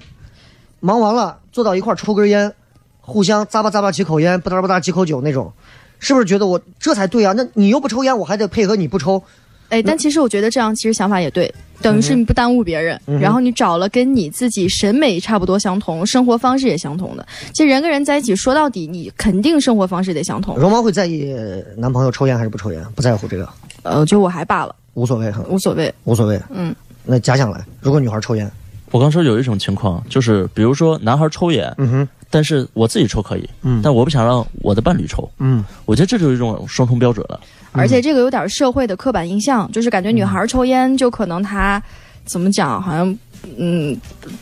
[0.80, 2.54] 忙完了，坐到一块儿抽根烟，
[3.02, 5.52] 互相咂吧咂吧几口烟，不嗒不嗒几口酒那种，
[6.00, 7.34] 是不是觉得我这才对啊？
[7.36, 9.22] 那你又不抽烟，我还得配合你不抽，
[9.70, 17.28] 哎，但其实我觉得这样其实想法也对，等于是你不耽误别人，嗯然后你找了跟你自己审美差不多相同、生活方式也相同的。
[17.54, 20.58] 其实人跟人在一起，说到底，你肯定生活方式得相同。
[20.58, 21.34] 容毛会在意
[21.78, 22.84] 男朋友抽烟还是不抽烟？
[22.96, 23.48] 不在乎这个，
[23.84, 25.94] 呃，就我还罢了，无所谓哈，无所谓。
[26.06, 26.42] 无所谓。
[26.50, 26.74] 嗯，
[27.06, 28.50] 那假想来，如果女孩抽烟，
[28.92, 37.40] 我刚说有一种情况，就是比如说男孩抽烟，嗯哼，但是我自己抽可以，嗯但我不想让我的伴侣抽，嗯，我觉得这就是一种双重标准了。
[37.72, 41.82] 而且这个有点社会的刻板印象，就是感觉女孩抽烟就可能她
[42.26, 43.16] 怎么讲，好像
[43.58, 43.96] 嗯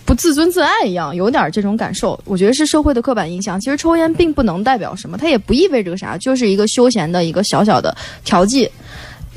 [0.05, 2.17] 不自尊自爱一样，有点这种感受。
[2.23, 3.59] 我觉得是社会的刻板印象。
[3.59, 8.69] 其实抽烟并不能代表什么，它也不意味着个啥，就是一个休闲的一个小小的调剂。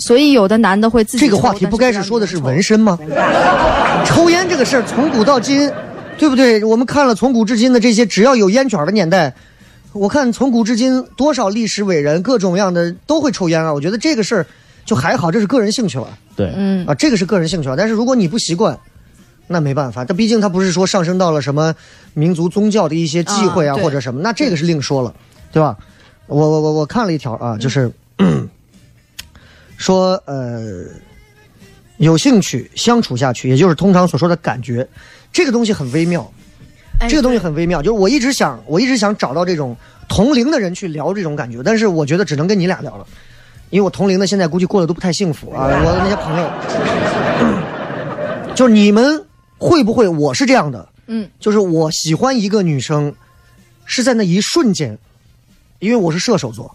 [0.00, 2.80] 所以有的男的会自己这个话题不该是说的是纹身？
[2.80, 2.98] 吗？
[4.04, 5.70] 抽烟这个事儿从古到今，
[6.18, 6.64] 对不对？
[6.64, 9.32] 我们看了从古至今的这些，只要有烟卷的年代，
[9.92, 13.72] 我看从古至今多少历史伟人，各种样的都会抽烟啊。
[13.72, 14.46] 我觉得这个事儿
[14.84, 17.76] 就还好，这是个人兴趣了对，嗯，啊，这个是个人兴趣了。
[17.76, 18.78] 但是如果你不习惯，
[19.46, 21.74] 那没办法，但毕竟它不是说上升到了什么
[22.14, 25.12] 民族宗教的一些忌讳啊啊或者什么，那这个是另说了，
[25.52, 25.76] 对吧？
[26.26, 27.90] 我我我我看了一条啊，就是、
[29.80, 30.84] 说呃，
[31.96, 34.86] 有兴趣相处下去，也就是通常所说的感觉，
[35.32, 36.30] 这个东西很微妙，
[36.98, 37.80] 哎这个东西很微妙。
[37.80, 39.74] 就是我一直想，我一直想找到这种
[40.06, 43.06] 同龄的人去聊这种感觉，但是我觉得只能跟你俩聊了，
[43.70, 46.46] 因为我同龄的现在估计过得都不太幸福啊，我的那些朋友，
[48.54, 49.24] 就是你们
[49.56, 50.06] 会不会？
[50.06, 53.14] 我是这样的，嗯，就是我喜欢一个女生，
[53.86, 54.98] 是在那一瞬间，
[55.80, 56.70] 因为我是射手座，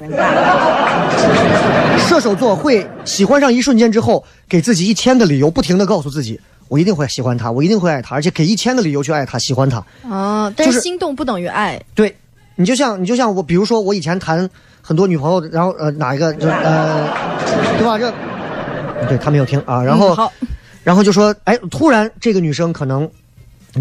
[1.98, 9.78] 射手座会喜欢上一瞬间之后，给自己一千个理由，不停的告诉自己，我一定会喜欢他，我一定会爱他，而且给一千个理由去爱他，喜欢他。
[10.10, 11.82] 啊，但是是心动不等于爱。
[11.94, 12.16] 对，
[12.56, 14.50] 你就像你就像我，比如说我以前谈
[14.82, 17.08] 很多女朋友，然后呃哪一个就呃，
[17.78, 17.98] 对吧？
[17.98, 18.12] 这
[19.08, 20.34] 对他没有听啊，然后、嗯好，
[20.84, 23.08] 然后就说，哎，突然这个女生可能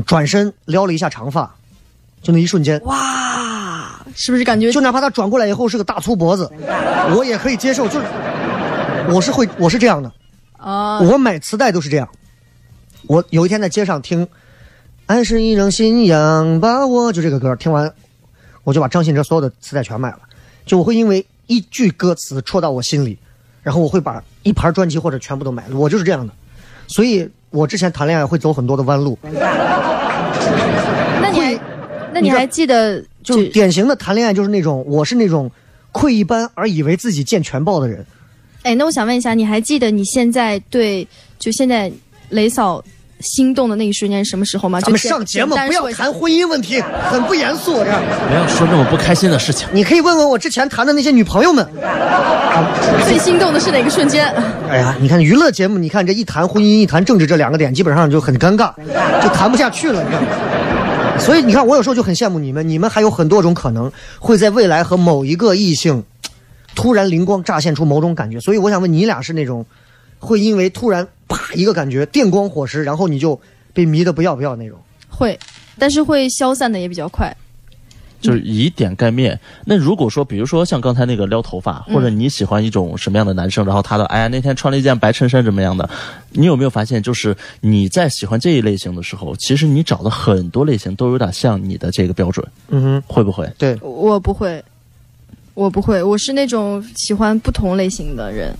[0.05, 1.55] 转身撩了一下长发，
[2.21, 3.34] 就那一瞬间，哇，
[4.15, 6.51] 是不是感觉就哪怕他转过来以后是个大粗脖子，
[7.17, 7.87] 我也可以接受。
[7.89, 8.07] 就是
[9.11, 10.13] 我是会我是这样的，
[10.57, 11.01] 啊？
[11.01, 12.09] 我买磁带都是这样。
[13.07, 14.27] 我有一天在街上听
[15.07, 17.93] 《爱是一种信仰把我》就这个歌，听完
[18.63, 20.21] 我就把张信哲所有的磁带全买了。
[20.65, 23.19] 就我会因为一句歌词戳到我心里，
[23.63, 25.77] 然后我会把一盘专辑或者全部都买了。
[25.77, 26.33] 我就是这样的，
[26.87, 29.19] 所以我之前谈恋爱会走很多的弯路，
[31.21, 31.61] 那你
[32.15, 35.51] 那你还记得就典型的谈恋爱就是那种我是那种
[35.93, 38.07] 窥一斑而以为自己见全豹的人。
[38.63, 41.07] 哎，那我想问一下，你还记得你现在对
[41.39, 41.93] 就现在
[42.31, 42.83] 雷嫂
[43.21, 44.81] 心动的那一瞬间是什么时候吗？
[44.81, 47.75] 咱们就简上节目不要谈婚姻问题，很不严肃。
[47.85, 49.69] 这样，不要说这么不开心的事情。
[49.73, 51.67] 你可以问问我之前谈的那些女朋友们。
[53.05, 54.33] 最心动的是哪个瞬间？
[54.71, 58.73] 哎呀，你看娱乐节目，你看这一谈婚姻，一谈政治这两个点，基本上就很尴尬，
[59.23, 60.27] 就谈不下去了，你知道吗？
[61.19, 66.05] 所以你看，我有时候就很羡慕你们，你们还有很多种可能会在未来和某一个异性
[66.75, 68.39] 突然灵光乍现出某种感觉。
[68.41, 69.65] 所以我想问你俩是那种
[70.19, 73.41] 会因为突然啪一个感觉电光火石，然后你就
[73.73, 74.79] 被迷得不要不要那种。
[75.09, 75.39] 会，
[75.79, 77.35] 但是会消散的也比较快。
[78.25, 79.39] 就是以点盖面。
[79.67, 85.89] 那如果说，比如说像刚才那个撩头发，或者你喜欢一种什么样的男生，然后他的哎呀那天穿了一件白衬衫怎么样的，
[86.31, 93.47] 你有没有发现，就是你在喜欢这一类型的时候，其实你找的很多类型都有点像你的这个标准，嗯哼，会不会？
[93.59, 94.65] 对，我不会，
[95.53, 98.57] 我不会，我是那种喜欢不同类型的人。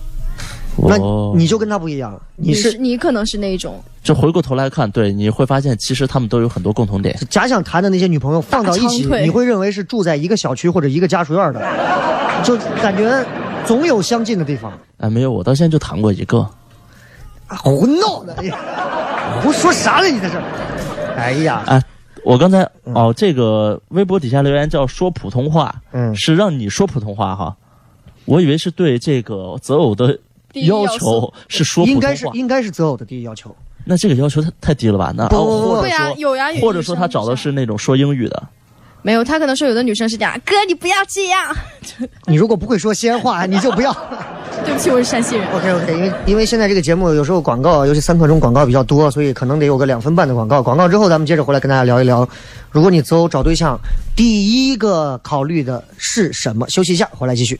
[0.77, 7.17] 那哦你就跟他不一样，你是你可能是那一种，就回过头来看，对，你会发现其实他们都有很多共同点。
[7.29, 11.61] 假想谈的那些女朋友放到一起你会认为是住在一个小区或者一个家属院的，
[12.43, 13.25] 就感觉
[13.65, 14.71] 总有相近的地方。
[14.97, 16.39] 哎，没有，我到现在就谈过一个。
[17.47, 18.33] 啊胡闹呢！
[18.37, 18.57] 哎呀，
[19.41, 20.07] 胡说啥呢？
[20.07, 20.43] 你在这儿？
[21.15, 21.81] 哎呀，哎，
[22.23, 27.55] 我刚才哦，这个微博底下留言叫说普通话，嗯是让你说普通话哈。
[28.25, 30.17] 我以为是对这个择偶的
[30.61, 33.55] 要要求是说应该是应该是择偶的第一要求。
[33.83, 35.13] 那这个要求太太低了吧？
[35.15, 38.43] 那不哦不不会啊或者说有呀有或者说他找的是那种说英语的，
[39.03, 41.55] 没有，他可能说有的女生是这样，哥你不要这样。
[42.25, 43.95] 你如果不会说西安话， 你就不要。
[44.65, 45.47] 对不起，我是山西人。
[45.51, 50.63] OK OK，因为因为现在这个节目有时候广告，尤其三刻钟广告比较多，所以可能得有个两分半的广告。
[50.63, 52.27] 广告之后，咱们接着回来跟大家聊一聊，
[52.71, 53.77] 如果你择偶找对象，
[54.15, 56.67] 第一个考虑的是什么？
[56.69, 57.59] 休息一下，回来继续。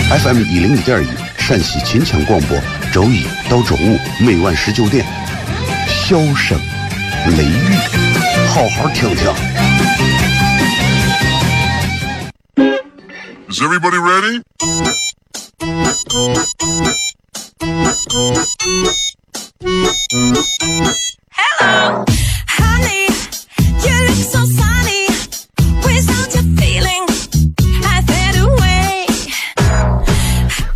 [0.11, 2.59] FM 一零一点一，陕西秦腔广播，
[2.91, 5.05] 周一到周五每晚十九点，
[5.87, 6.59] 笑声
[7.37, 7.75] 雷雨，
[8.49, 9.33] 好好听听。
[13.47, 14.41] Is everybody ready?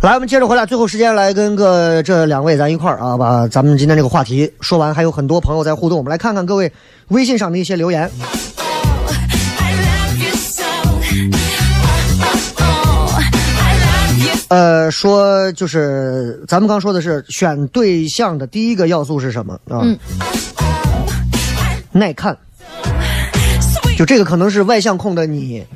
[0.06, 4.94] 来，我们接着回来，最后时间来跟个这两位咱一块儿啊，把咱们今天这个话题说完。
[4.94, 6.72] 还有很多朋友在互动，我们来看看各位
[7.08, 8.08] 微信上的一些留言。
[12.60, 13.24] Oh, oh, oh.
[14.46, 19.82] 呃，说就是咱们刚说的是选对象的第一个要素是什么啊？
[19.82, 19.98] 嗯
[21.90, 22.38] 耐看，
[23.98, 25.66] 就这个可能是外向控的你，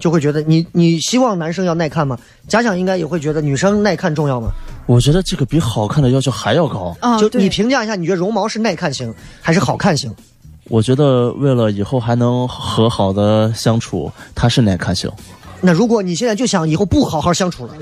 [0.00, 2.18] 就会觉得你你希望男生要耐看吗？
[2.48, 4.48] 假想应该也会觉得女生耐看重要吗？
[4.86, 6.96] 我觉得这个比好看的要求还要高。
[7.00, 10.12] 啊，就你评价一下，你觉得绒毛是耐看型还是好看型？
[10.68, 15.10] 我觉得为了以后还能和好的相处，它是耐看型，
[15.60, 17.74] 那如果你现在就想以后不好好相处了，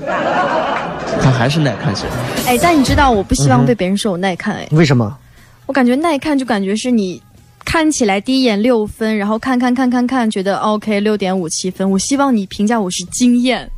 [1.21, 2.05] 它还是耐看型。
[2.45, 4.55] 哎，但你知道，我不希嗯望被别人说我耐看。
[4.55, 5.17] 哎，为什么？
[5.65, 7.21] 我感觉耐看就感觉是你
[7.65, 11.89] 看起来第一眼六分，然后看看看看看，觉得 OK 六点五七分。
[11.89, 13.69] 我希望你评价我是惊艳，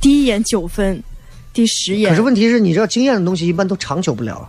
[0.00, 1.02] 第一眼九分，
[1.52, 4.48] 第十眼可是问题是你知道，惊艳的东西一般都长久不了。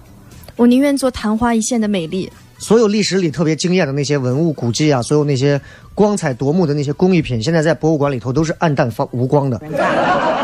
[0.56, 2.32] 我宁愿做昙花一现的美丽。
[2.60, 5.60] 所有历史里特别惊艳的那些文物古迹啊，所有那些
[5.94, 9.60] 光彩夺目的那些工艺品，现在在博物馆里头都是暗淡发无光的。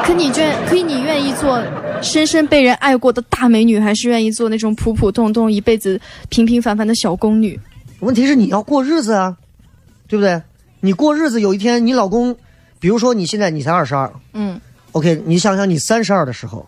[0.03, 1.63] 可你愿，可以你愿意做
[2.01, 7.57] 深深被人爱过的大美女，还是愿意做那种普普通通一辈子平平凡凡的小宫女？
[7.99, 9.37] 问题是你要过日子啊，
[10.07, 10.41] 对不对？
[10.81, 12.35] 你过日子有一天你老公，
[12.79, 14.59] 比如说你现在你才二十二嗯
[14.93, 16.65] ，，OK，你想想你三十二的时候，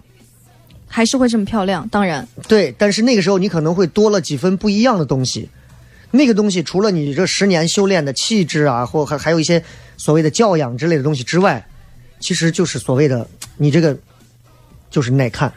[0.87, 1.87] 还是会这么漂亮。
[1.87, 5.49] 当然，对，但是那个时候你可能会多了几分不一样的东西。
[6.13, 9.63] 那个东西除了你这十年修炼的气质啊，或还还有一些
[9.95, 11.65] 所谓的教养之类的东西之外，
[12.19, 13.97] 其实就是所谓的你这个
[14.89, 15.49] 就是耐看。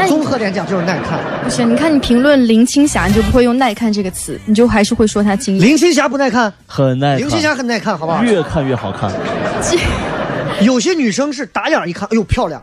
[0.00, 1.18] 那综合点讲就是耐看。
[1.42, 5.68] 不行，你看你评论林青霞，你就不会用耐看这个词，你就还是会说她惊艳。
[5.68, 8.22] 林青霞不耐看，很耐看，林青霞很耐看，好不好？
[8.22, 9.10] 越看越好看。
[10.62, 12.62] 有些女生是打眼一看，哎呦漂亮，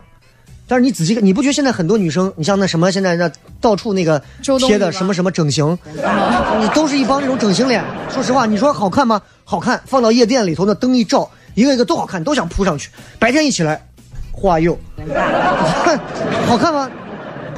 [0.66, 3.30] 但是你仔细看，你不觉得现在很多女生，你像那什么现在那
[3.60, 4.22] 到处那个
[4.58, 5.76] 贴的什么什么整形，
[6.60, 7.82] 你都是一帮那种整形脸。
[8.08, 9.20] 说实话，你说好看吗？
[9.44, 12.90] 好看，放到夜店里头那灯一照，一个一个都好看，都想扑上去。
[13.18, 13.80] 白天一起来，
[14.30, 14.78] 花釉，
[16.46, 16.88] 好看吗？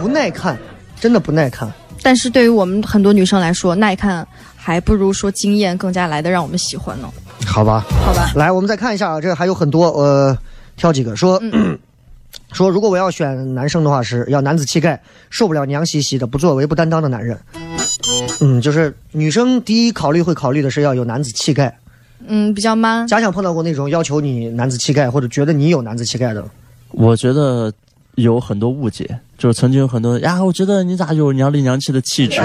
[0.00, 0.58] 不耐看，
[0.98, 1.70] 真的不耐看。
[2.02, 4.26] 但是对于我们很多女生来说，耐看
[4.56, 7.08] 还不如说经验更加来的让我们喜欢呢。
[7.46, 10.36] 好吧，好吧，来，我们再看一下啊，这还有很多，呃，
[10.76, 11.40] 挑几个说。
[12.52, 17.38] 说， 如果我要选男生的话，是要男子气概，受不了娘兮兮的、不作为、不担当的男人。
[18.40, 21.76] 嗯，就是女生第一考虑会考虑的是要有男子气概。
[22.26, 23.06] 嗯，比较 man。
[23.06, 26.42] 假想碰到过那种要求你男子气概，或者觉得你有男子气概的？
[26.92, 27.72] 我觉得
[28.16, 32.42] 有很多误解，就是曾经有很多人呀，我觉得你咋有娘里娘气的气质？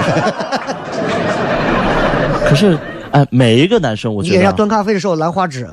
[2.48, 2.78] 可是，
[3.10, 5.68] 哎，每一个男生，我觉得啊你给人家端咖啡的时候兰花指，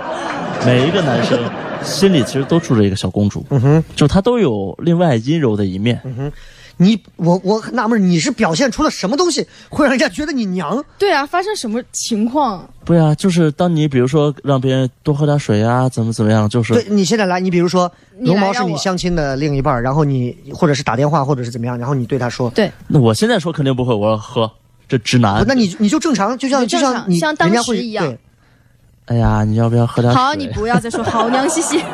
[0.66, 1.40] 每一个男生
[1.82, 5.98] 心里其实都住着一个小公主，嗯哼，就他都有另外阴柔的一面。
[6.80, 10.82] 你我我很纳闷，你是表现出了什么东西会让人家觉得你娘？
[10.96, 12.68] 对啊，发生什么情况？
[12.84, 24.50] 对啊、就是当你比如说让别人多喝点水啊，怎么怎么样，就是对你现在来，你比如说你龙毛是你相亲的另一半，然后你或者是打电话，或者是怎么样，然后你对他说，对，那我现在说肯定不会，我要喝
[24.88, 25.44] 这直男。
[25.46, 28.18] 那你你就正常，就像就像你像当人家会时一样对
[29.06, 30.22] 哎呀，你要不要喝点水？
[30.22, 31.82] 好，你不要再说好娘兮兮。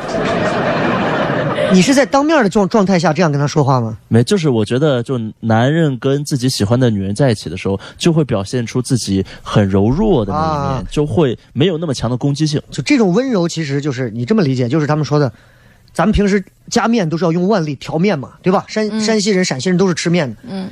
[1.73, 3.97] 你是在当面的状状态下这样跟他说话吗？
[4.07, 12.61] 没，就是我觉得，就男人跟自己喜欢的女人在一起的时候，就会表现出自己很柔弱的那一面，啊就会没有那么强的攻击性。
[12.71, 15.31] 就这种温柔，其实就是你这么理解，就是他们说的，
[15.93, 18.63] 咱们平时加面都是要用腕力调面嘛，对吧？
[18.67, 20.69] 山、山西人、陕西人都是吃面的，嗯，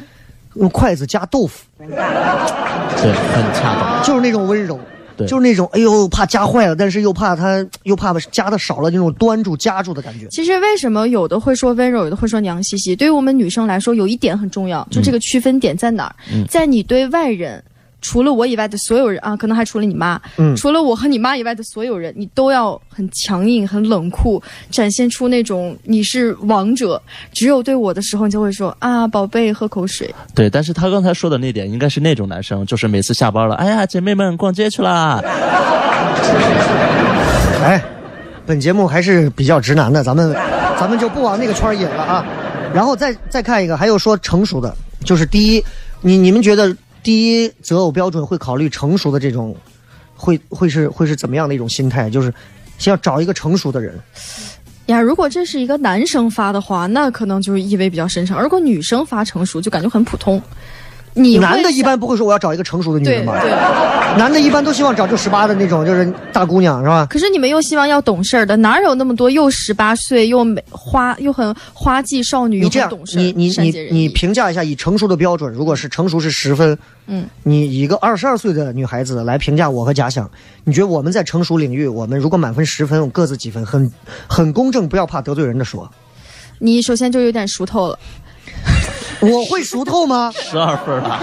[0.56, 4.04] 用筷子夹豆腐，对，很恰当。
[4.04, 4.80] 就是那种温柔。
[5.18, 10.28] 对就是那种哎呦怕夹坏了，但是又怕它又怕夹的少了那种端住夹住的感觉。
[10.30, 12.96] 其实为什么有的会说温柔，有的会说娘兮兮？
[12.96, 16.16] 对于我们女生来说，有一点很重要，就这个区分点在哪儿？
[16.34, 17.64] 嗯在你对外人。
[18.04, 24.40] 除了我以外的所有人啊，可能还除了你妈，嗯除了我和你妈以外的所有人，你都要很强硬、很冷酷，
[24.70, 27.02] 展现出那种你是王者。
[27.32, 30.14] 只有对我的时候，你就会说啊，宝贝，喝口水。
[30.36, 35.20] 对，但是他刚才说的那点，应该是那种男生，就是每次下班了，哎呀，姐妹们逛街去啦。
[37.64, 37.82] 哎，
[38.46, 40.36] 本节目还是比较直男的，咱们
[40.78, 42.26] 咱们就不往那个圈儿引了啊。
[42.74, 44.76] 然后再再看一个，还有说成熟的，
[45.06, 45.64] 就是第一，
[46.02, 49.56] 你你们觉得第一择偶标准会考虑成熟的这种，
[50.16, 52.10] 会会是会是怎么样的一种心态？
[52.10, 52.34] 就是
[52.78, 54.00] 先要找一个成熟的人，
[54.88, 60.42] 呀，如果这是一个男生发的话，那可能就是意味比较深长；如果女生发成熟，就感觉很普通。
[61.16, 63.40] 你男的一般不会说我要找一个成熟的女对人吧？
[63.40, 63.52] 对，
[64.18, 67.06] 男的一般都希望找就十八的那种，就是大姑娘是吧？
[67.10, 73.22] 可是你们又希望要懂事儿的，哪有那么多又十八岁又美花又很花季少女又你这样懂，事儿？
[73.22, 80.30] 你你你你评价一下，以成熟的标准，如果是成熟是十分，嗯，你一个二十二岁的女孩子来评价我和假想，
[80.64, 83.64] 你觉得我们在成熟领域，我们如果满分十分，我各自几分？
[83.66, 83.92] 很
[84.28, 85.88] 很公正，不要怕得罪人的说。
[86.60, 88.00] 你首先就有点熟透了。
[89.32, 90.32] 我会熟透吗？
[90.36, 91.20] 十二分了，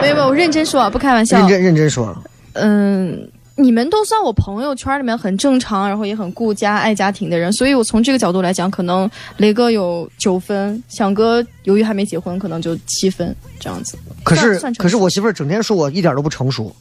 [0.00, 1.38] 没有没有，我认真说啊，不开玩笑。
[1.38, 2.16] 认真认真说，
[2.54, 13.98] 嗯，你们都算我朋友圈里面很正常，然后也很顾家、爱家庭的人，所以我从这个角度来讲，可能雷哥有九分，响哥由于还没结婚，可能就七分这样子。
[14.22, 16.74] 可是可是我媳妇儿整天说我一点都不成熟，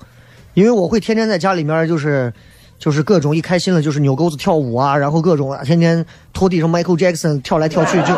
[0.54, 2.32] 因为我会天天在家里面就是。
[2.80, 8.14] 就是各种一开心了就是扭钩子跳舞啊，然后各种啊天天拖地上 Michael Jackson 跳来跳去，就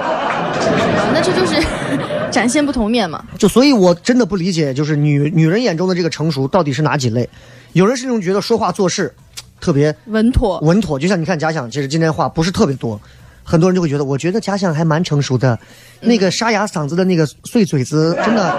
[0.60, 1.62] 啊，那这就是
[2.32, 3.24] 展现不同面嘛。
[3.38, 7.28] 就所以，我真的不理解，就是女女人眼中的这个成熟到底是哪几类？
[7.74, 9.14] 有人是那种觉得说话做事
[9.60, 13.00] 特别稳妥，稳妥，就像你看假想，其实今天话不是特别多，
[13.44, 15.58] 很多人就会觉得，我觉得假想还蛮成熟的，
[16.02, 18.56] 那个沙哑嗓子的那个碎嘴子，真的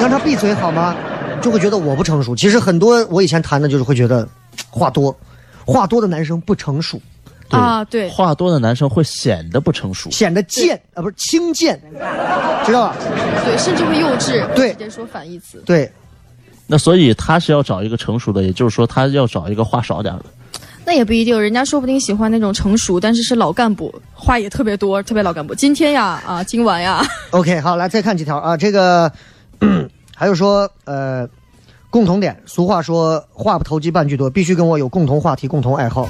[0.00, 0.94] 让他闭嘴好吗？
[1.40, 2.34] 就会觉得我不成熟。
[2.34, 4.28] 其实很多我以前谈的就是会觉得
[4.70, 5.16] 话多，
[5.64, 7.17] 话多的男生不成熟，对
[7.50, 10.10] 啊，对，话多的男生会显得不成熟。
[10.10, 11.80] 显得贱啊，不是轻贱，
[12.64, 12.96] 知道吧？
[13.44, 15.62] 对，甚至会幼稚，对直接说反义词。
[15.64, 15.90] 对，
[16.66, 20.24] 那所以他是要找一个成熟的，也就是说他要找一个话少点的。
[20.84, 25.54] 那也不一定，人家说不定喜欢那种成熟，但是是老干部，话也特别多，特别老干部。
[25.54, 29.12] 今天呀，啊，今晚呀， OK，好，来再看几条啊，这个
[30.16, 31.28] 还有说呃，
[31.90, 36.08] 共同点，俗话说话不投机半句多，必须跟我有共同话题、共同爱好。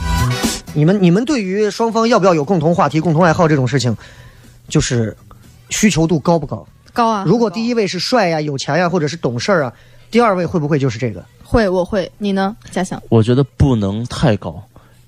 [0.79, 3.97] 你们你们对于双方要不要有共同话题、共同爱好这种事情，
[4.68, 5.16] 就是
[5.70, 6.64] 需求度高不高？
[6.93, 7.24] 高啊。
[7.26, 9.72] 如果第一位是帅呀、有钱呀，或者是懂事儿啊，
[10.09, 11.24] 第二位会不会就是这个？
[11.43, 13.03] 会，我会，你呢，嘉祥？
[13.09, 14.62] 我觉得不能太高，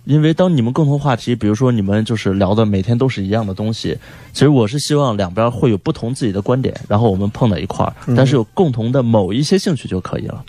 [0.07, 3.97] 因为当你们共同话题，比如说你们就是聊的每天都是一样的东西，
[4.33, 10.45] 其实我是希望两边会有不同自己的观点，然后我们碰到一块儿，但是有共同的某一些兴趣就可以了。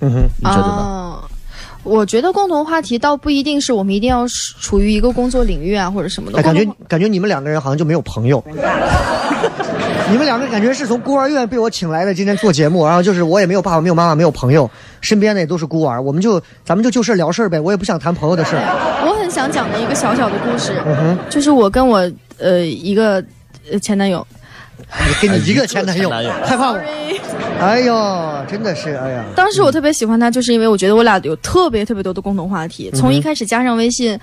[0.00, 0.72] 嗯哼，你觉得呢？
[0.72, 1.23] 啊
[1.84, 4.26] 我觉得共同话题倒不一定是我们一定要
[4.60, 6.38] 处于一个工作领域啊，或者什么的。
[6.38, 8.42] 哎，感觉感觉你们两个人好像就没有朋友。
[10.10, 14.70] 你们两个感觉是从孤儿院被我请来的，今天做节目，然后就是我也没有爸爸，没有妈妈，没有朋友，
[15.00, 18.62] 身边的也都是孤儿，我们就咱们就就事聊事儿呗，我也不想谈朋友的事儿。
[19.06, 20.74] 我很想讲的一个小小的故事，
[21.30, 23.24] 就是我跟我呃一个
[23.72, 24.33] 呃前男友，你
[25.20, 26.80] 给你一个前男友前男友，害怕我？
[27.60, 34.18] 哎呦，真的是，哎呀，当时我特别喜欢他，就是因为我觉得我俩有特别特别多的共同话题，从一开始加上微信。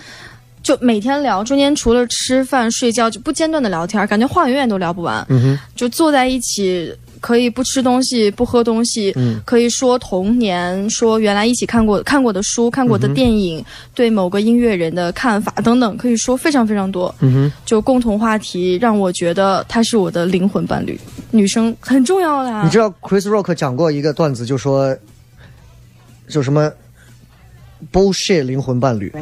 [0.64, 5.26] 就每天聊，中间除了吃饭睡觉就不间断的聊天，感觉话永远都聊不完。
[5.28, 13.64] 嗯哼，就坐在一起，可以不吃东西，不喝东西，嗯可以说童年，说原来一起看过看过的书、看过的电影，
[13.96, 17.14] 对某个音乐人的看法等等，可以说非常非常多。
[17.20, 21.00] 嗯哼，就共同话题让我觉得他是我的灵魂伴侣，
[21.30, 22.64] 女生很重要的啊。
[22.64, 24.98] 你知道 Chris Rock 讲过一个段子，就说，
[26.28, 26.72] 就什么
[27.94, 29.10] bullshit 灵魂伴侣，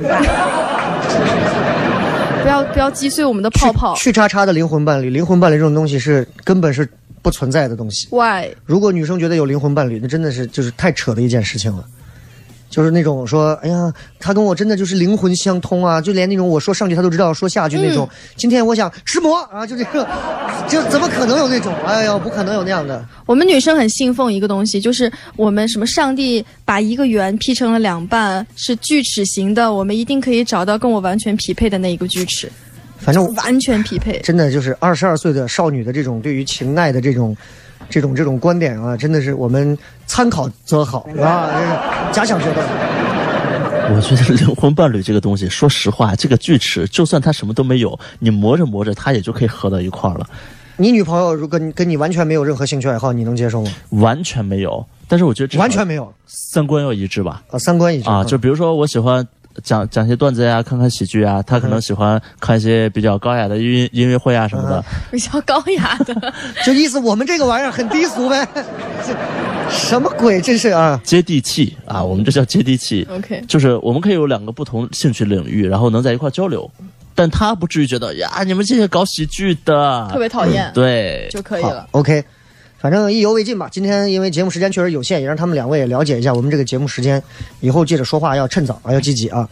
[2.41, 3.93] 不要不要击碎我们的泡泡。
[3.95, 6.88] 去叉叉的灵魂伴侣，灵魂伴侣这种东西是根本是
[7.22, 8.07] 不存在的东西。
[8.11, 8.49] Why？
[8.65, 11.86] 如果女生觉得有灵魂伴侣，那真的是就是太扯的一件事情了。
[12.70, 18.07] 就是那种说，哎呀，他跟我真的就是灵魂相通啊，就连那种我说上句他都知道说下句那种。
[18.36, 20.07] 今天我想吃馍啊，就这个，
[20.70, 21.74] 就怎么可能有那种？
[21.84, 23.03] 哎呀，不可能有那样的。
[23.26, 32.51] 我们女生很信奉一个东西，就是我们什么上帝把一个圆劈成了两半，是锯齿形的，我们一定可以找到跟我完全匹配的那一个锯齿，
[33.00, 34.20] 反正我完全匹配。
[34.20, 37.36] 真的就是二十二岁的少女的这种对于情爱的这种、
[37.89, 42.68] 这种、这种观点啊，真的是我们参考则好啊，假想决断。
[43.91, 50.30] 我觉得灵魂伴侣这个东西，说实话，这个锯齿就算它什么都没有，你磨着磨着，它也就可以合到一块儿了，
[50.78, 53.72] 你女朋友如果你跟你完全没有任何兴趣爱好，你能接受吗？
[53.89, 54.86] 完全没有。
[55.08, 57.41] 但是我觉得完全没有三观要一致吧。
[57.50, 59.28] 啊，三观一致啊，就比如说我喜欢
[59.62, 64.84] 讲讲些段子呀，看看喜剧啊，他可能喜欢看一些比较高雅的音音乐会啊什么的。
[65.12, 66.34] 比较高雅的，
[66.66, 68.47] 就意思我们这个玩意儿很低俗呗，
[69.05, 69.16] 这
[69.70, 70.41] 什么鬼？
[70.41, 70.99] 这是啊！
[71.03, 73.07] 接地气啊，我们这叫接地气。
[73.12, 76.70] OK 就是我们可以有两个不同兴趣领域，然后能在一块交流，
[77.14, 81.88] 但他不至于觉得呀，你们这些搞喜剧的特别讨厌，对，就可以了。
[81.91, 82.24] ，OK，
[82.80, 83.67] 反正意犹未尽吧。
[83.71, 87.21] 今天因为节目时间确实有限，也让他们两位也了解一下我们这个节目时间，
[87.59, 89.47] 以后记着说话要趁早啊，要积极啊。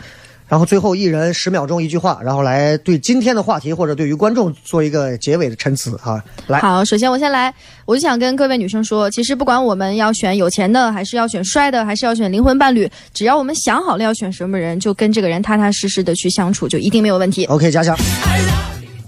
[0.47, 6.23] 然后最后一人十秒钟一句话，然后来对今天的话题或者对于观众做一个结尾的陈词啊。
[6.47, 7.53] 来，好，首先我先来，
[7.85, 17.43] 我就想跟各位女生说，其实不管我们要选有钱的，还是要选帅的，还是要选灵魂伴侣，只要我们想好了要选什么人，就跟这个人踏踏实实的去相处，就一定没有问题。
[17.47, 17.93] OK，假想，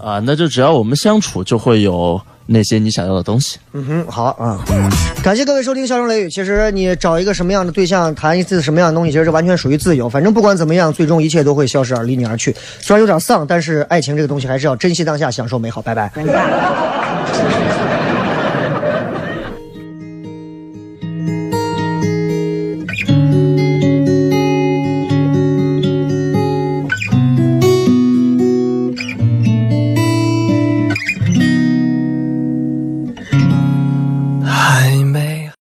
[0.02, 3.58] 啊，那就只要我们相处，就会有那些你想要的东西。
[3.72, 4.58] 嗯哼，好啊。
[5.22, 6.26] 感谢各位收听《笑声雷雨》。
[6.32, 10.08] 其实你找一个什么样的对象，谈一次什么样的东西，其实这完全属于自由。
[10.08, 12.54] 反正不管怎么样，最终一切都会消失而离你而去。
[12.80, 15.82] 虽然有点丧，但是爱情这个东西还是要珍惜当下，享受美好。
[15.82, 16.10] 拜拜。